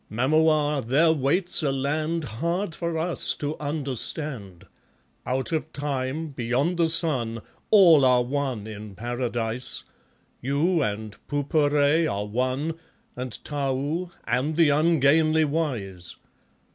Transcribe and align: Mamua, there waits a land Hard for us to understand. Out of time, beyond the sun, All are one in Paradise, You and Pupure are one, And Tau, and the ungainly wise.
Mamua, 0.11 0.81
there 0.87 1.13
waits 1.13 1.61
a 1.61 1.71
land 1.71 2.23
Hard 2.23 2.73
for 2.73 2.97
us 2.97 3.35
to 3.35 3.55
understand. 3.59 4.65
Out 5.27 5.51
of 5.51 5.71
time, 5.71 6.29
beyond 6.29 6.77
the 6.77 6.89
sun, 6.89 7.39
All 7.69 8.03
are 8.03 8.23
one 8.23 8.65
in 8.65 8.95
Paradise, 8.95 9.83
You 10.41 10.81
and 10.81 11.15
Pupure 11.27 12.09
are 12.11 12.25
one, 12.25 12.79
And 13.15 13.45
Tau, 13.45 14.09
and 14.23 14.55
the 14.55 14.69
ungainly 14.69 15.45
wise. 15.45 16.15